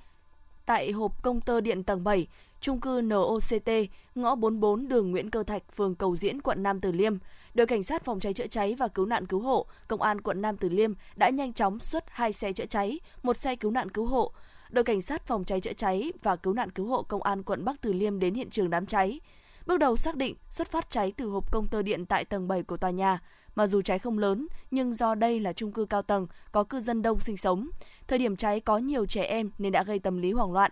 [0.71, 2.27] tại hộp công tơ điện tầng 7,
[2.61, 3.71] trung cư NOCT,
[4.15, 7.17] ngõ 44 đường Nguyễn Cơ Thạch, phường Cầu Diễn, quận Nam Từ Liêm.
[7.55, 10.43] Đội cảnh sát phòng cháy chữa cháy và cứu nạn cứu hộ, công an quận
[10.43, 13.91] Nam Từ Liêm đã nhanh chóng xuất hai xe chữa cháy, một xe cứu nạn
[13.91, 14.33] cứu hộ.
[14.71, 17.65] Đội cảnh sát phòng cháy chữa cháy và cứu nạn cứu hộ công an quận
[17.65, 19.21] Bắc Từ Liêm đến hiện trường đám cháy.
[19.67, 22.63] Bước đầu xác định xuất phát cháy từ hộp công tơ điện tại tầng 7
[22.63, 23.19] của tòa nhà.
[23.55, 26.81] Mặc dù cháy không lớn, nhưng do đây là chung cư cao tầng, có cư
[26.81, 27.69] dân đông sinh sống.
[28.09, 30.71] Thời điểm cháy có nhiều trẻ em nên đã gây tâm lý hoảng loạn.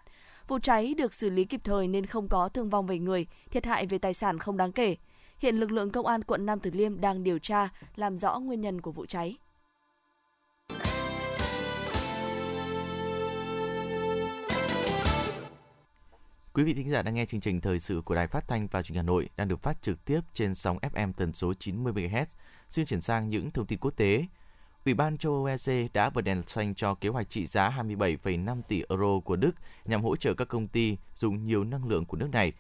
[0.49, 3.67] Vụ cháy được xử lý kịp thời nên không có thương vong về người, thiệt
[3.67, 4.97] hại về tài sản không đáng kể.
[5.39, 8.61] Hiện lực lượng công an quận Nam Từ Liêm đang điều tra, làm rõ nguyên
[8.61, 9.37] nhân của vụ cháy.
[16.59, 18.83] Quý vị thính giả đang nghe chương trình thời sự của Đài Phát thanh và
[18.83, 21.93] Truyền hình Hà Nội đang được phát trực tiếp trên sóng FM tần số 90
[21.93, 22.27] MHz.
[22.69, 24.25] Xin chuyển sang những thông tin quốc tế.
[24.85, 28.63] Ủy ban châu Âu EC đã bật đèn xanh cho kế hoạch trị giá 27,5
[28.69, 29.51] tỷ euro của Đức
[29.85, 32.53] nhằm hỗ trợ các công ty dùng nhiều năng lượng của nước này.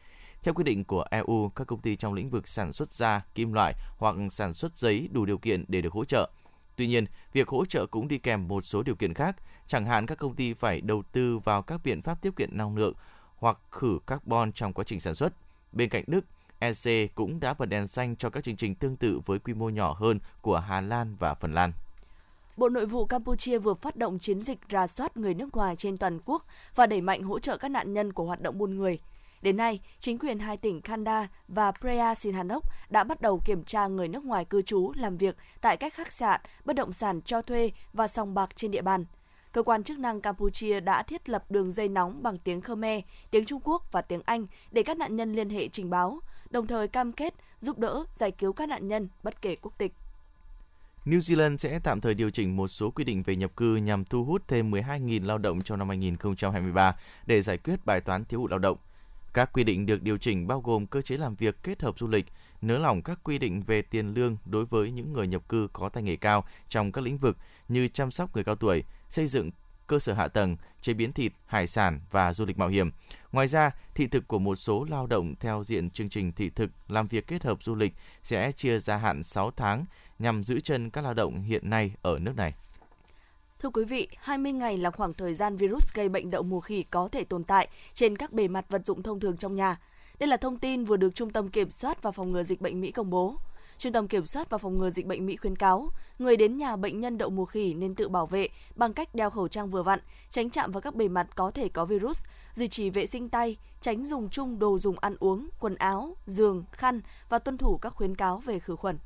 [0.43, 3.53] Theo quy định của EU, các công ty trong lĩnh vực sản xuất da, kim
[3.53, 6.31] loại hoặc sản xuất giấy đủ điều kiện để được hỗ trợ.
[6.77, 10.07] Tuy nhiên, việc hỗ trợ cũng đi kèm một số điều kiện khác, chẳng hạn
[10.07, 12.95] các công ty phải đầu tư vào các biện pháp tiết kiệm năng lượng
[13.38, 15.33] hoặc khử carbon trong quá trình sản xuất.
[15.72, 16.24] Bên cạnh Đức,
[16.59, 19.68] EC cũng đã bật đèn xanh cho các chương trình tương tự với quy mô
[19.68, 21.72] nhỏ hơn của Hà Lan và Phần Lan.
[22.57, 25.98] Bộ Nội vụ Campuchia vừa phát động chiến dịch rà soát người nước ngoài trên
[25.98, 28.98] toàn quốc và đẩy mạnh hỗ trợ các nạn nhân của hoạt động buôn người.
[29.42, 33.87] Đến nay, chính quyền hai tỉnh Kanda và Preah Sihanouk đã bắt đầu kiểm tra
[33.87, 37.42] người nước ngoài cư trú làm việc tại các khách sạn, bất động sản cho
[37.42, 39.05] thuê và sòng bạc trên địa bàn.
[39.53, 43.45] Cơ quan chức năng Campuchia đã thiết lập đường dây nóng bằng tiếng Khmer, tiếng
[43.45, 46.89] Trung Quốc và tiếng Anh để các nạn nhân liên hệ trình báo, đồng thời
[46.89, 49.93] cam kết giúp đỡ giải cứu các nạn nhân bất kể quốc tịch.
[51.05, 54.05] New Zealand sẽ tạm thời điều chỉnh một số quy định về nhập cư nhằm
[54.05, 58.41] thu hút thêm 12.000 lao động trong năm 2023 để giải quyết bài toán thiếu
[58.41, 58.79] hụt lao động.
[59.35, 62.07] Các quy định được điều chỉnh bao gồm cơ chế làm việc kết hợp du
[62.07, 62.27] lịch,
[62.62, 65.88] nới lỏng các quy định về tiền lương đối với những người nhập cư có
[65.88, 67.37] tay nghề cao trong các lĩnh vực
[67.69, 69.51] như chăm sóc người cao tuổi, xây dựng
[69.87, 72.91] cơ sở hạ tầng, chế biến thịt, hải sản và du lịch mạo hiểm.
[73.33, 76.71] Ngoài ra, thị thực của một số lao động theo diện chương trình thị thực
[76.88, 79.85] làm việc kết hợp du lịch sẽ chia gia hạn 6 tháng
[80.19, 82.55] nhằm giữ chân các lao động hiện nay ở nước này.
[83.62, 86.83] Thưa quý vị, 20 ngày là khoảng thời gian virus gây bệnh đậu mùa khỉ
[86.83, 89.81] có thể tồn tại trên các bề mặt vật dụng thông thường trong nhà.
[90.18, 92.81] Đây là thông tin vừa được Trung tâm Kiểm soát và Phòng ngừa Dịch bệnh
[92.81, 93.37] Mỹ công bố.
[93.79, 96.77] Trung tâm Kiểm soát và Phòng ngừa Dịch bệnh Mỹ khuyến cáo, người đến nhà
[96.77, 99.83] bệnh nhân đậu mùa khỉ nên tự bảo vệ bằng cách đeo khẩu trang vừa
[99.83, 103.29] vặn, tránh chạm vào các bề mặt có thể có virus, duy trì vệ sinh
[103.29, 107.79] tay, tránh dùng chung đồ dùng ăn uống, quần áo, giường, khăn và tuân thủ
[107.79, 108.99] các khuyến cáo về khử khuẩn.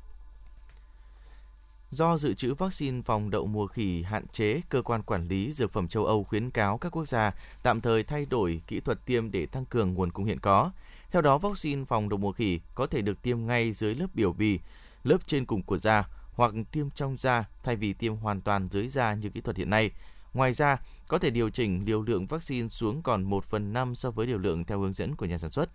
[1.93, 5.73] Do dự trữ vaccine phòng đậu mùa khỉ hạn chế, cơ quan quản lý dược
[5.73, 7.31] phẩm châu Âu khuyến cáo các quốc gia
[7.63, 10.71] tạm thời thay đổi kỹ thuật tiêm để tăng cường nguồn cung hiện có.
[11.11, 14.33] Theo đó, vaccine phòng đậu mùa khỉ có thể được tiêm ngay dưới lớp biểu
[14.33, 14.59] bì,
[15.03, 18.87] lớp trên cùng của da hoặc tiêm trong da thay vì tiêm hoàn toàn dưới
[18.87, 19.91] da như kỹ thuật hiện nay.
[20.33, 20.77] Ngoài ra,
[21.07, 24.37] có thể điều chỉnh liều lượng vaccine xuống còn 1 phần 5 so với liều
[24.37, 25.69] lượng theo hướng dẫn của nhà sản xuất.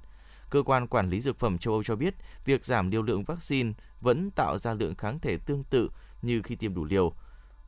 [0.51, 3.73] Cơ quan quản lý dược phẩm châu Âu cho biết, việc giảm liều lượng vaccine
[4.01, 5.91] vẫn tạo ra lượng kháng thể tương tự
[6.23, 7.13] như khi tiêm đủ liều,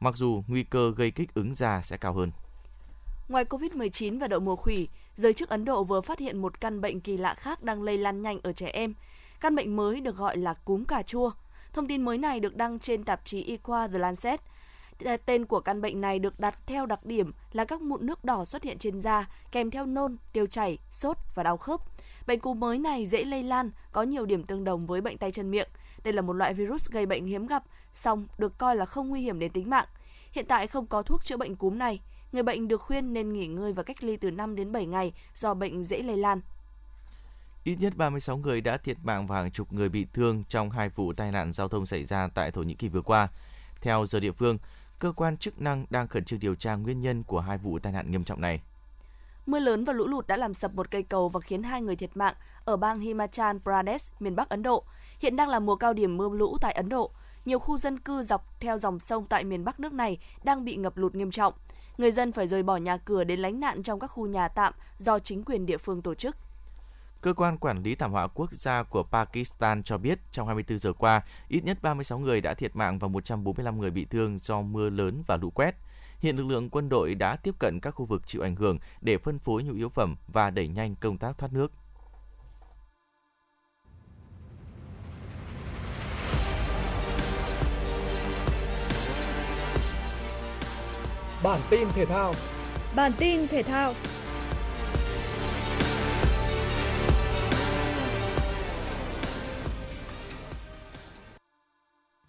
[0.01, 2.31] mặc dù nguy cơ gây kích ứng da sẽ cao hơn.
[3.29, 6.81] Ngoài COVID-19 và đậu mùa khỉ, giới chức Ấn Độ vừa phát hiện một căn
[6.81, 8.95] bệnh kỳ lạ khác đang lây lan nhanh ở trẻ em.
[9.41, 11.31] Căn bệnh mới được gọi là cúm cà chua.
[11.73, 14.41] Thông tin mới này được đăng trên tạp chí y khoa The Lancet.
[15.27, 18.45] Tên của căn bệnh này được đặt theo đặc điểm là các mụn nước đỏ
[18.45, 21.81] xuất hiện trên da, kèm theo nôn, tiêu chảy, sốt và đau khớp.
[22.27, 25.33] Bệnh cúm mới này dễ lây lan, có nhiều điểm tương đồng với bệnh tay
[25.33, 25.69] chân miệng.
[26.05, 27.63] Đây là một loại virus gây bệnh hiếm gặp,
[27.95, 29.87] song được coi là không nguy hiểm đến tính mạng.
[30.33, 32.01] Hiện tại không có thuốc chữa bệnh cúm này.
[32.33, 35.13] Người bệnh được khuyên nên nghỉ ngơi và cách ly từ 5 đến 7 ngày
[35.35, 36.41] do bệnh dễ lây lan.
[37.65, 40.89] Ít nhất 36 người đã thiệt mạng và hàng chục người bị thương trong hai
[40.89, 43.29] vụ tai nạn giao thông xảy ra tại Thổ Nhĩ Kỳ vừa qua.
[43.81, 44.59] Theo giờ địa phương,
[44.99, 47.93] cơ quan chức năng đang khẩn trương điều tra nguyên nhân của hai vụ tai
[47.93, 48.61] nạn nghiêm trọng này.
[49.51, 51.97] Mưa lớn và lũ lụt đã làm sập một cây cầu và khiến hai người
[51.97, 52.35] thiệt mạng
[52.65, 54.85] ở bang Himachal Pradesh, miền Bắc Ấn Độ.
[55.19, 57.11] Hiện đang là mùa cao điểm mưa lũ tại Ấn Độ.
[57.45, 60.77] Nhiều khu dân cư dọc theo dòng sông tại miền Bắc nước này đang bị
[60.77, 61.55] ngập lụt nghiêm trọng.
[61.99, 64.75] Người dân phải rời bỏ nhà cửa đến lánh nạn trong các khu nhà tạm
[64.99, 66.37] do chính quyền địa phương tổ chức.
[67.21, 70.93] Cơ quan quản lý thảm họa quốc gia của Pakistan cho biết trong 24 giờ
[70.93, 74.91] qua, ít nhất 36 người đã thiệt mạng và 145 người bị thương do mưa
[74.91, 75.75] lớn và lũ quét.
[76.21, 79.19] Hiện lực lượng quân đội đã tiếp cận các khu vực chịu ảnh hưởng để
[79.19, 81.73] phân phối nhu yếu phẩm và đẩy nhanh công tác thoát nước.
[91.43, 92.35] Bản tin thể thao
[92.97, 93.95] Bản tin thể thao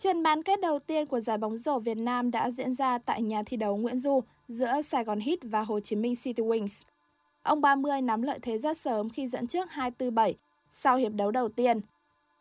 [0.01, 3.21] Trận bán kết đầu tiên của giải bóng rổ Việt Nam đã diễn ra tại
[3.21, 6.81] nhà thi đấu Nguyễn Du giữa Sài Gòn Heat và Hồ Chí Minh City Wings.
[7.43, 10.33] Ông 30 nắm lợi thế rất sớm khi dẫn trước 2-4-7
[10.71, 11.81] sau hiệp đấu đầu tiên.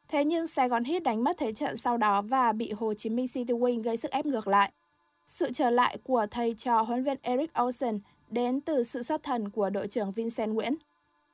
[0.09, 3.11] Thế nhưng Sài Gòn Heat đánh mất thế trận sau đó và bị Hồ Chí
[3.11, 4.73] Minh City Wings gây sức ép ngược lại.
[5.27, 9.51] Sự trở lại của thầy trò huấn luyện Eric Olsen đến từ sự xuất thần
[9.51, 10.75] của đội trưởng Vincent Nguyễn.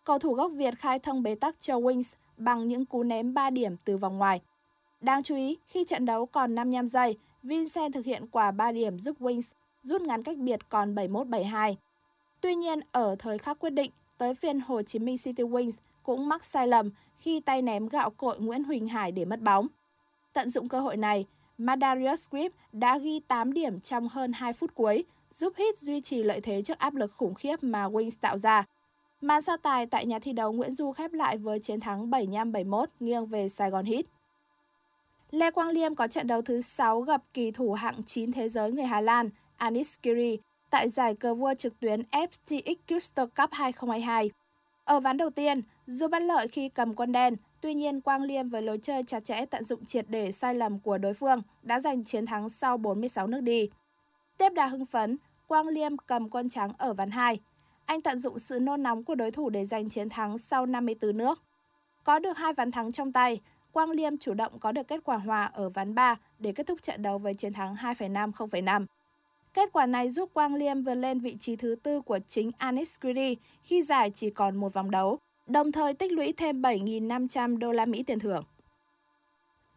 [0.05, 3.51] Cầu thủ gốc Việt khai thông bế tắc cho Wings bằng những cú ném 3
[3.51, 4.41] điểm từ vòng ngoài.
[5.01, 8.99] Đáng chú ý, khi trận đấu còn 55 giây, Vincent thực hiện quả 3 điểm
[8.99, 11.75] giúp Wings rút ngắn cách biệt còn 71-72.
[12.41, 16.29] Tuy nhiên, ở thời khắc quyết định, tới phiên Hồ Chí Minh City Wings cũng
[16.29, 19.67] mắc sai lầm khi tay ném gạo cội Nguyễn Huỳnh Hải để mất bóng.
[20.33, 21.27] Tận dụng cơ hội này,
[21.59, 26.23] Madarius Grip đã ghi 8 điểm trong hơn 2 phút cuối, giúp Heat duy trì
[26.23, 28.65] lợi thế trước áp lực khủng khiếp mà Wings tạo ra.
[29.21, 32.87] Màn so tài tại nhà thi đấu Nguyễn Du khép lại với chiến thắng 75-71
[33.01, 34.05] nghiêng về Sài Gòn Heat.
[35.37, 38.72] Lê Quang Liêm có trận đấu thứ 6 gặp kỳ thủ hạng 9 thế giới
[38.72, 40.38] người Hà Lan Anis Kiri
[40.70, 44.31] tại giải cờ vua trực tuyến FTX Crypto Cup 2022.
[44.85, 48.49] Ở ván đầu tiên, dù bất lợi khi cầm quân đen, tuy nhiên Quang Liêm
[48.49, 51.81] với lối chơi chặt chẽ tận dụng triệt để sai lầm của đối phương đã
[51.81, 53.68] giành chiến thắng sau 46 nước đi.
[54.38, 57.40] Tiếp đà hưng phấn, Quang Liêm cầm quân trắng ở ván 2.
[57.85, 61.16] Anh tận dụng sự nôn nóng của đối thủ để giành chiến thắng sau 54
[61.16, 61.42] nước.
[62.05, 63.40] Có được hai ván thắng trong tay,
[63.77, 66.83] Quang Liêm chủ động có được kết quả hòa ở ván 3 để kết thúc
[66.83, 68.87] trận đấu với chiến thắng 2,5 0,5.
[69.55, 72.97] Kết quả này giúp Quang Liêm vươn lên vị trí thứ tư của chính Anis
[73.03, 77.73] Giri khi giải chỉ còn một vòng đấu, đồng thời tích lũy thêm 7.500 đô
[77.73, 78.45] la Mỹ tiền thưởng.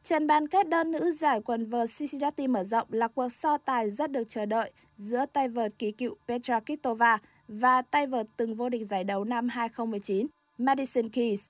[0.04, 3.90] Trận bán kết đơn nữ giải quần vợt Cincinnati mở rộng là cuộc so tài
[3.90, 8.56] rất được chờ đợi giữa tay vợt kỳ cựu Petra Kitova và tay vợt từng
[8.56, 11.50] vô địch giải đấu năm 2019 Madison Keys.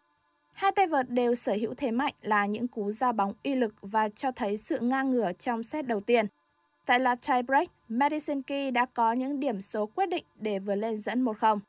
[0.60, 3.76] Hai tay vợt đều sở hữu thế mạnh là những cú ra bóng uy lực
[3.82, 6.26] và cho thấy sự ngang ngửa trong set đầu tiên.
[6.86, 10.98] Tại loạt tiebreak, Madison Key đã có những điểm số quyết định để vượt lên
[10.98, 11.60] dẫn 1-0.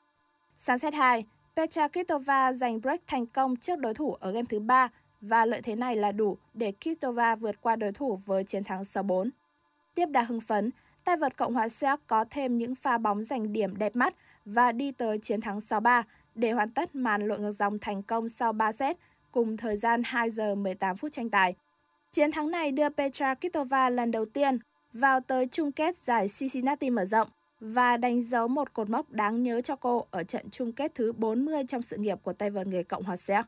[0.57, 1.24] Sang set 2,
[1.57, 4.88] Petra Kvitova giành break thành công trước đối thủ ở game thứ 3
[5.20, 8.83] và lợi thế này là đủ để Kvitova vượt qua đối thủ với chiến thắng
[8.83, 9.31] 6-4.
[9.94, 10.70] Tiếp đà hưng phấn,
[11.05, 14.72] tay vợt Cộng hòa Séc có thêm những pha bóng giành điểm đẹp mắt và
[14.72, 16.03] đi tới chiến thắng 6-3
[16.40, 18.96] để hoàn tất màn lội ngược dòng thành công sau 3 set
[19.33, 21.55] cùng thời gian 2 giờ 18 phút tranh tài.
[22.12, 24.59] Chiến thắng này đưa Petra Kvitova lần đầu tiên
[24.92, 27.29] vào tới chung kết giải Cincinnati mở rộng
[27.61, 31.12] và đánh dấu một cột mốc đáng nhớ cho cô ở trận chung kết thứ
[31.12, 33.46] 40 trong sự nghiệp của tay vợt người Cộng hòa Séc.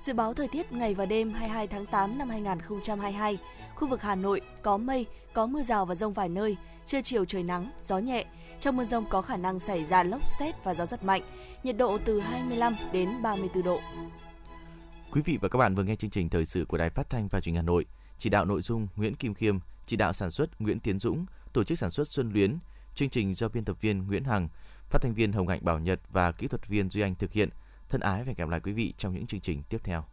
[0.00, 3.38] Dự báo thời tiết ngày và đêm 22 tháng 8 năm 2022,
[3.74, 7.24] khu vực Hà Nội có mây, có mưa rào và rông vài nơi, trưa chiều
[7.24, 8.24] trời nắng, gió nhẹ.
[8.62, 11.22] Trong mưa rông có khả năng xảy ra lốc xét và gió rất mạnh,
[11.62, 13.80] nhiệt độ từ 25 đến 34 độ.
[15.12, 17.28] Quý vị và các bạn vừa nghe chương trình thời sự của Đài Phát thanh
[17.28, 17.86] và Truyền hình Hà Nội.
[18.18, 21.64] Chỉ đạo nội dung Nguyễn Kim Khiêm, chỉ đạo sản xuất Nguyễn Tiến Dũng, tổ
[21.64, 22.58] chức sản xuất Xuân Luyến,
[22.94, 24.48] chương trình do biên tập viên Nguyễn Hằng,
[24.90, 27.48] phát thanh viên Hồng Hạnh Bảo Nhật và kỹ thuật viên Duy Anh thực hiện.
[27.88, 30.04] Thân ái và hẹn gặp lại quý vị trong những chương trình tiếp theo.